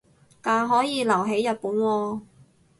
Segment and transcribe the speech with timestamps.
[0.41, 2.21] 但可以留係日本喎